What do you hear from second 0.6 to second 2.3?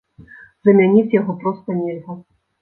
Замяніць яго проста нельга.